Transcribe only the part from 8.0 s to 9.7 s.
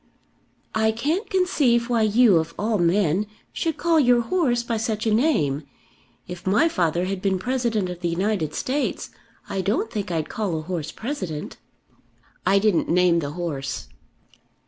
United States, I